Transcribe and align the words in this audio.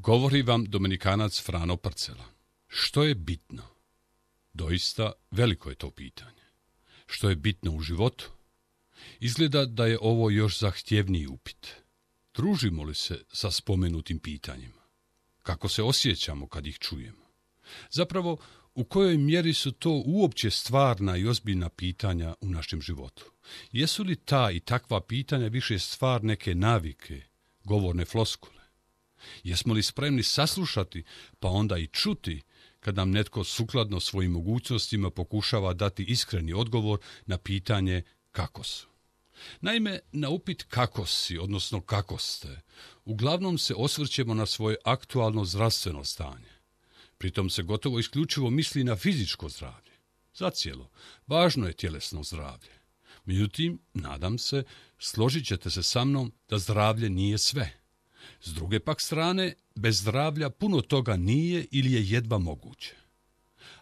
Govori 0.00 0.42
vam 0.42 0.64
Dominikanac 0.64 1.42
Frano 1.42 1.76
Parcela. 1.76 2.24
Što 2.68 3.04
je 3.04 3.14
bitno? 3.14 3.62
Doista 4.52 5.12
veliko 5.30 5.70
je 5.70 5.74
to 5.74 5.90
pitanje. 5.90 6.42
Što 7.06 7.28
je 7.28 7.36
bitno 7.36 7.72
u 7.72 7.80
životu? 7.80 8.30
Izgleda 9.20 9.64
da 9.64 9.86
je 9.86 9.98
ovo 10.00 10.30
još 10.30 10.58
zahtjevniji 10.58 11.26
upit. 11.26 11.74
Družimo 12.34 12.82
li 12.82 12.94
se 12.94 13.24
sa 13.32 13.50
spomenutim 13.50 14.18
pitanjima? 14.18 14.82
Kako 15.42 15.68
se 15.68 15.82
osjećamo 15.82 16.48
kad 16.48 16.66
ih 16.66 16.78
čujemo? 16.78 17.24
Zapravo, 17.90 18.36
u 18.74 18.84
kojoj 18.84 19.16
mjeri 19.16 19.54
su 19.54 19.72
to 19.72 20.02
uopće 20.06 20.50
stvarna 20.50 21.16
i 21.16 21.26
ozbiljna 21.26 21.68
pitanja 21.68 22.34
u 22.40 22.48
našem 22.48 22.82
životu? 22.82 23.32
Jesu 23.72 24.02
li 24.02 24.16
ta 24.16 24.50
i 24.50 24.60
takva 24.60 25.00
pitanja 25.00 25.48
više 25.48 25.78
stvar 25.78 26.24
neke 26.24 26.54
navike, 26.54 27.22
govorne 27.64 28.04
floskule? 28.04 28.57
Jesmo 29.44 29.74
li 29.74 29.82
spremni 29.82 30.22
saslušati, 30.22 31.04
pa 31.38 31.48
onda 31.48 31.78
i 31.78 31.86
čuti, 31.86 32.42
kad 32.80 32.96
nam 32.96 33.10
netko 33.10 33.44
sukladno 33.44 34.00
svojim 34.00 34.32
mogućnostima 34.32 35.10
pokušava 35.10 35.74
dati 35.74 36.04
iskreni 36.04 36.52
odgovor 36.52 36.98
na 37.26 37.38
pitanje 37.38 38.02
kako 38.32 38.62
su? 38.64 38.88
Naime, 39.60 40.00
na 40.12 40.28
upit 40.28 40.62
kako 40.62 41.06
si, 41.06 41.38
odnosno 41.38 41.80
kako 41.80 42.18
ste, 42.18 42.60
uglavnom 43.04 43.58
se 43.58 43.74
osvrćemo 43.76 44.34
na 44.34 44.46
svoje 44.46 44.76
aktualno 44.84 45.44
zdravstveno 45.44 46.04
stanje. 46.04 46.58
Pritom 47.18 47.50
se 47.50 47.62
gotovo 47.62 47.98
isključivo 47.98 48.50
misli 48.50 48.84
na 48.84 48.96
fizičko 48.96 49.48
zdravlje. 49.48 49.92
Zacijelo, 50.34 50.90
važno 51.26 51.66
je 51.66 51.72
tjelesno 51.72 52.22
zdravlje. 52.22 52.78
Međutim, 53.24 53.78
nadam 53.94 54.38
se, 54.38 54.64
složit 54.98 55.46
ćete 55.46 55.70
se 55.70 55.82
sa 55.82 56.04
mnom 56.04 56.32
da 56.48 56.58
zdravlje 56.58 57.10
nije 57.10 57.38
sve. 57.38 57.80
S 58.40 58.54
druge 58.54 58.80
pak 58.80 59.00
strane, 59.00 59.54
bez 59.74 60.00
zdravlja 60.00 60.50
puno 60.50 60.80
toga 60.80 61.16
nije 61.16 61.66
ili 61.70 61.92
je 61.92 62.08
jedva 62.08 62.38
moguće. 62.38 62.94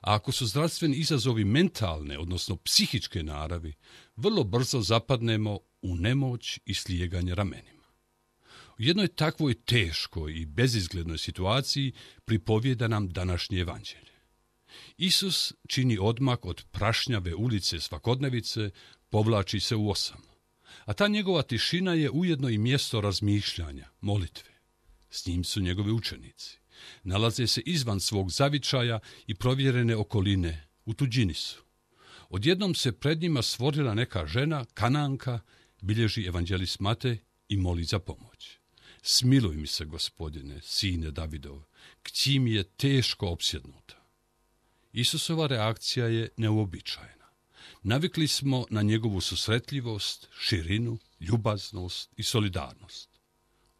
A 0.00 0.14
ako 0.14 0.32
su 0.32 0.46
zdravstveni 0.46 0.96
izazovi 0.96 1.44
mentalne, 1.44 2.18
odnosno 2.18 2.56
psihičke 2.56 3.22
naravi, 3.22 3.74
vrlo 4.16 4.44
brzo 4.44 4.80
zapadnemo 4.80 5.58
u 5.82 5.96
nemoć 5.96 6.60
i 6.64 6.74
slijeganje 6.74 7.34
ramenima. 7.34 7.86
U 8.78 8.82
jednoj 8.82 9.08
takvoj 9.08 9.54
teškoj 9.54 10.32
i 10.32 10.46
bezizglednoj 10.46 11.18
situaciji 11.18 11.92
pripovijeda 12.24 12.88
nam 12.88 13.08
današnje 13.08 13.58
evanđelje. 13.58 14.16
Isus 14.96 15.52
čini 15.68 15.98
odmak 16.00 16.44
od 16.44 16.64
prašnjave 16.70 17.34
ulice 17.34 17.80
svakodnevice, 17.80 18.70
povlači 19.08 19.60
se 19.60 19.76
u 19.76 19.90
osam 19.90 20.35
a 20.84 20.92
ta 20.92 21.08
njegova 21.08 21.42
tišina 21.42 21.94
je 21.94 22.10
ujedno 22.10 22.48
i 22.48 22.58
mjesto 22.58 23.00
razmišljanja, 23.00 23.88
molitve. 24.00 24.50
S 25.10 25.26
njim 25.26 25.44
su 25.44 25.60
njegovi 25.60 25.92
učenici. 25.92 26.58
Nalaze 27.02 27.46
se 27.46 27.60
izvan 27.60 28.00
svog 28.00 28.30
zavičaja 28.30 28.98
i 29.26 29.34
provjerene 29.34 29.96
okoline, 29.96 30.66
u 30.84 30.94
tuđini 30.94 31.34
su. 31.34 31.62
Odjednom 32.28 32.74
se 32.74 32.92
pred 32.92 33.20
njima 33.20 33.42
stvorila 33.42 33.94
neka 33.94 34.26
žena, 34.26 34.64
kananka, 34.74 35.40
bilježi 35.80 36.26
evanđelist 36.26 36.80
Mate 36.80 37.18
i 37.48 37.56
moli 37.56 37.84
za 37.84 37.98
pomoć. 37.98 38.58
Smiluj 39.02 39.56
mi 39.56 39.66
se, 39.66 39.84
gospodine, 39.84 40.60
sine 40.62 41.10
Davidov, 41.10 41.62
kći 42.02 42.38
mi 42.38 42.52
je 42.52 42.64
teško 42.64 43.28
opsjednuta. 43.28 44.06
Isusova 44.92 45.46
reakcija 45.46 46.06
je 46.06 46.28
neuobičajena. 46.36 47.15
Navikli 47.82 48.28
smo 48.28 48.64
na 48.70 48.82
njegovu 48.82 49.20
susretljivost, 49.20 50.28
širinu, 50.40 50.98
ljubaznost 51.20 52.10
i 52.16 52.22
solidarnost. 52.22 53.20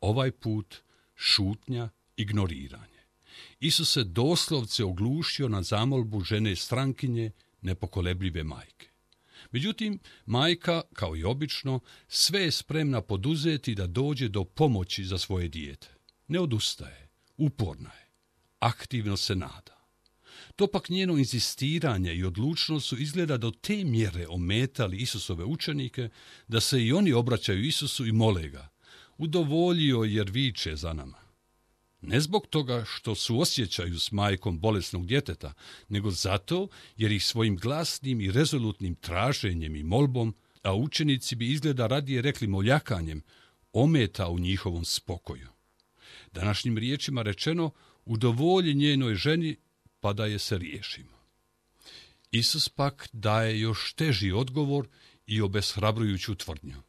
Ovaj 0.00 0.30
put 0.30 0.76
šutnja, 1.16 1.88
ignoriranje. 2.16 3.04
Isus 3.60 3.92
se 3.92 4.04
doslovce 4.04 4.84
oglušio 4.84 5.48
na 5.48 5.62
zamolbu 5.62 6.20
žene 6.20 6.56
strankinje, 6.56 7.30
nepokolebljive 7.60 8.44
majke. 8.44 8.88
Međutim, 9.50 9.98
majka, 10.26 10.82
kao 10.92 11.16
i 11.16 11.24
obično, 11.24 11.80
sve 12.08 12.40
je 12.40 12.50
spremna 12.50 13.00
poduzeti 13.00 13.74
da 13.74 13.86
dođe 13.86 14.28
do 14.28 14.44
pomoći 14.44 15.04
za 15.04 15.18
svoje 15.18 15.48
dijete. 15.48 15.88
Ne 16.28 16.40
odustaje, 16.40 17.08
uporna 17.36 17.90
je, 17.90 18.10
aktivno 18.58 19.16
se 19.16 19.36
nada. 19.36 19.73
To 20.56 20.66
pak 20.66 20.88
njeno 20.88 21.18
insistiranje 21.18 22.14
i 22.14 22.24
odlučnost 22.24 22.88
su 22.88 22.98
izgleda 22.98 23.36
do 23.36 23.50
te 23.50 23.84
mjere 23.84 24.26
ometali 24.28 24.96
Isusove 24.96 25.44
učenike, 25.44 26.08
da 26.48 26.60
se 26.60 26.84
i 26.84 26.92
oni 26.92 27.12
obraćaju 27.12 27.64
Isusu 27.64 28.06
i 28.06 28.12
mole 28.12 28.48
ga. 28.48 28.68
Udovoljio 29.18 30.02
jer 30.02 30.30
viče 30.30 30.76
za 30.76 30.92
nama. 30.92 31.18
Ne 32.00 32.20
zbog 32.20 32.46
toga 32.46 32.84
što 32.86 33.14
su 33.14 33.40
osjećaju 33.40 33.98
s 33.98 34.12
majkom 34.12 34.60
bolesnog 34.60 35.06
djeteta, 35.06 35.52
nego 35.88 36.10
zato 36.10 36.68
jer 36.96 37.12
ih 37.12 37.24
svojim 37.24 37.56
glasnim 37.56 38.20
i 38.20 38.30
rezolutnim 38.30 38.94
traženjem 38.94 39.76
i 39.76 39.82
molbom, 39.82 40.34
a 40.62 40.74
učenici 40.74 41.36
bi 41.36 41.50
izgleda 41.52 41.86
radije 41.86 42.22
rekli 42.22 42.46
moljakanjem, 42.46 43.22
ometa 43.72 44.28
u 44.28 44.38
njihovom 44.38 44.84
spokoju. 44.84 45.48
Današnjim 46.32 46.78
riječima 46.78 47.22
rečeno, 47.22 47.70
udovolji 48.04 48.74
njenoj 48.74 49.14
ženi 49.14 49.56
pa 50.04 50.12
da 50.12 50.26
je 50.26 50.38
se 50.38 50.58
riješimo. 50.58 51.16
Isus 52.30 52.68
pak 52.68 53.08
daje 53.12 53.60
još 53.60 53.92
teži 53.92 54.32
odgovor 54.32 54.88
i 55.26 55.40
obeshrabrujuću 55.40 56.34
tvrdnju. 56.34 56.82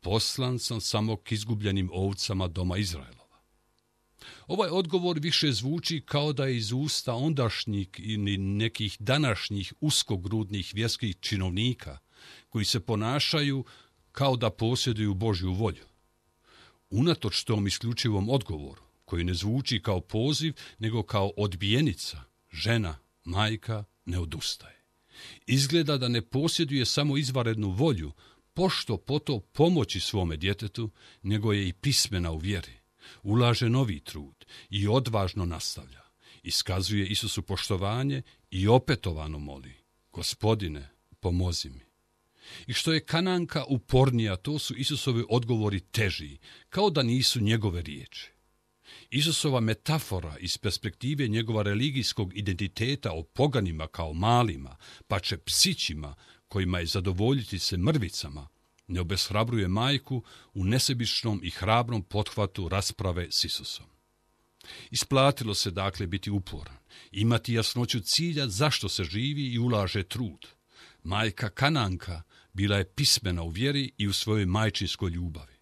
Poslan 0.00 0.58
sam 0.58 0.80
samo 0.80 1.16
k 1.16 1.32
izgubljenim 1.32 1.90
ovcama 1.92 2.48
doma 2.48 2.78
Izraelova. 2.78 3.38
Ovaj 4.46 4.68
odgovor 4.70 5.18
više 5.18 5.52
zvuči 5.52 6.02
kao 6.06 6.32
da 6.32 6.46
je 6.46 6.56
iz 6.56 6.72
usta 6.72 7.14
ondašnjih 7.14 7.88
ili 7.98 8.38
nekih 8.38 8.96
današnjih 8.98 9.72
uskogrudnih 9.80 10.70
vjerskih 10.74 11.16
činovnika 11.20 11.98
koji 12.48 12.64
se 12.64 12.80
ponašaju 12.80 13.64
kao 14.12 14.36
da 14.36 14.50
posjeduju 14.50 15.14
Božju 15.14 15.52
volju. 15.52 15.86
Unatoč 16.90 17.44
tom 17.44 17.66
isključivom 17.66 18.28
odgovoru, 18.28 18.82
koji 19.04 19.24
ne 19.24 19.34
zvuči 19.34 19.82
kao 19.82 20.00
poziv, 20.00 20.54
nego 20.78 21.02
kao 21.02 21.32
odbijenica, 21.36 22.33
žena, 22.54 22.98
majka 23.24 23.84
ne 24.04 24.18
odustaje. 24.18 24.84
Izgleda 25.46 25.98
da 25.98 26.08
ne 26.08 26.22
posjeduje 26.22 26.84
samo 26.84 27.16
izvarednu 27.16 27.70
volju, 27.70 28.12
pošto 28.54 28.96
poto 28.96 29.40
pomoći 29.40 30.00
svome 30.00 30.36
djetetu, 30.36 30.90
nego 31.22 31.52
je 31.52 31.68
i 31.68 31.72
pismena 31.72 32.30
u 32.32 32.38
vjeri. 32.38 32.72
Ulaže 33.22 33.68
novi 33.68 34.00
trud 34.00 34.44
i 34.70 34.88
odvažno 34.88 35.44
nastavlja. 35.44 36.02
Iskazuje 36.42 37.06
Isusu 37.06 37.42
poštovanje 37.42 38.22
i 38.50 38.68
opetovano 38.68 39.38
moli. 39.38 39.74
Gospodine, 40.12 40.88
pomozi 41.20 41.70
mi. 41.70 41.80
I 42.66 42.72
što 42.72 42.92
je 42.92 43.04
kananka 43.04 43.64
upornija, 43.68 44.36
to 44.36 44.58
su 44.58 44.74
Isusovi 44.74 45.24
odgovori 45.28 45.80
teži, 45.80 46.38
kao 46.68 46.90
da 46.90 47.02
nisu 47.02 47.40
njegove 47.40 47.82
riječi. 47.82 48.33
Isusova 49.10 49.60
metafora 49.60 50.36
iz 50.38 50.58
perspektive 50.58 51.28
njegova 51.28 51.62
religijskog 51.62 52.36
identiteta 52.36 53.12
o 53.12 53.22
poganima 53.22 53.86
kao 53.86 54.12
malima, 54.12 54.76
pa 55.08 55.20
će 55.20 55.38
psićima 55.38 56.14
kojima 56.48 56.78
je 56.78 56.86
zadovoljiti 56.86 57.58
se 57.58 57.76
mrvicama, 57.76 58.48
ne 58.86 59.00
obeshrabruje 59.00 59.68
majku 59.68 60.22
u 60.54 60.64
nesebičnom 60.64 61.40
i 61.42 61.50
hrabrom 61.50 62.02
pothvatu 62.02 62.68
rasprave 62.68 63.28
s 63.30 63.44
Isusom. 63.44 63.86
Isplatilo 64.90 65.54
se 65.54 65.70
dakle 65.70 66.06
biti 66.06 66.30
uporan, 66.30 66.76
imati 67.12 67.54
jasnoću 67.54 68.00
cilja 68.00 68.48
zašto 68.48 68.88
se 68.88 69.04
živi 69.04 69.46
i 69.46 69.58
ulaže 69.58 70.02
trud. 70.02 70.46
Majka 71.02 71.48
Kananka 71.48 72.22
bila 72.52 72.76
je 72.76 72.84
pismena 72.84 73.42
u 73.42 73.48
vjeri 73.48 73.92
i 73.98 74.08
u 74.08 74.12
svojoj 74.12 74.46
majčinskoj 74.46 75.10
ljubavi. 75.10 75.53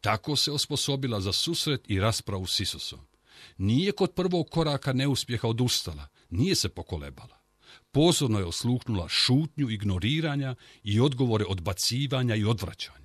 Tako 0.00 0.36
se 0.36 0.52
osposobila 0.52 1.20
za 1.20 1.32
susret 1.32 1.90
i 1.90 2.00
raspravu 2.00 2.46
s 2.46 2.60
Isusom. 2.60 3.00
Nije 3.56 3.92
kod 3.92 4.14
prvog 4.14 4.50
koraka 4.50 4.92
neuspjeha 4.92 5.48
odustala, 5.48 6.08
nije 6.30 6.54
se 6.54 6.68
pokolebala. 6.68 7.38
Pozorno 7.92 8.38
je 8.38 8.44
osluhnula 8.44 9.08
šutnju 9.08 9.70
ignoriranja 9.70 10.54
i 10.82 11.00
odgovore 11.00 11.44
odbacivanja 11.48 12.34
i 12.34 12.44
odvraćanja. 12.44 12.98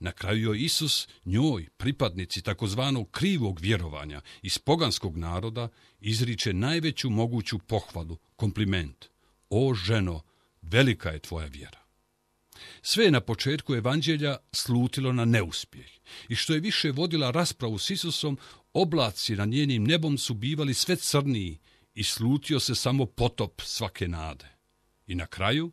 Na 0.00 0.12
kraju 0.12 0.42
joj 0.42 0.64
Isus 0.64 1.08
njoj, 1.24 1.68
pripadnici 1.76 2.42
takozvanog 2.42 3.10
krivog 3.10 3.60
vjerovanja 3.60 4.20
iz 4.42 4.58
poganskog 4.58 5.16
naroda, 5.16 5.68
izriče 6.00 6.52
najveću 6.52 7.10
moguću 7.10 7.58
pohvalu, 7.58 8.16
kompliment. 8.36 9.04
O 9.50 9.74
ženo, 9.74 10.22
velika 10.62 11.10
je 11.10 11.18
tvoja 11.18 11.46
vjera. 11.46 11.79
Sve 12.82 13.04
je 13.04 13.10
na 13.10 13.20
početku 13.20 13.74
evanđelja 13.74 14.36
slutilo 14.52 15.12
na 15.12 15.24
neuspjeh 15.24 15.86
i 16.28 16.34
što 16.34 16.54
je 16.54 16.60
više 16.60 16.90
vodila 16.90 17.30
raspravu 17.30 17.78
s 17.78 17.90
Isusom, 17.90 18.38
oblaci 18.72 19.36
na 19.36 19.44
njenim 19.44 19.84
nebom 19.84 20.18
su 20.18 20.34
bivali 20.34 20.74
sve 20.74 20.96
crniji 20.96 21.58
i 21.94 22.04
slutio 22.04 22.60
se 22.60 22.74
samo 22.74 23.06
potop 23.06 23.60
svake 23.60 24.08
nade. 24.08 24.48
I 25.06 25.14
na 25.14 25.26
kraju, 25.26 25.72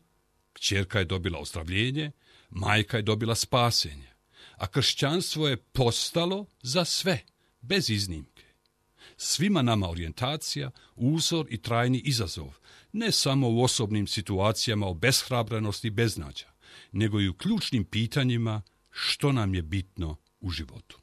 kćerka 0.53 0.99
je 0.99 1.05
dobila 1.05 1.39
ozdravljenje, 1.39 2.11
majka 2.49 2.97
je 2.97 3.03
dobila 3.03 3.35
spasenje, 3.35 4.09
a 4.55 4.67
kršćanstvo 4.67 5.47
je 5.47 5.57
postalo 5.57 6.45
za 6.61 6.85
sve, 6.85 7.19
bez 7.61 7.89
iznimke. 7.89 8.43
Svima 9.17 9.61
nama 9.61 9.89
orijentacija, 9.89 10.71
uzor 10.95 11.45
i 11.49 11.61
trajni 11.61 12.01
izazov, 12.05 12.57
ne 12.91 13.11
samo 13.11 13.49
u 13.49 13.63
osobnim 13.63 14.07
situacijama 14.07 14.87
o 14.87 14.93
beshrabrenosti 14.93 15.87
i 15.87 15.91
beznađa, 15.91 16.45
nego 16.91 17.21
i 17.21 17.27
u 17.27 17.33
ključnim 17.33 17.85
pitanjima 17.85 18.61
što 18.89 19.31
nam 19.31 19.55
je 19.55 19.61
bitno 19.61 20.15
u 20.39 20.49
životu. 20.49 20.99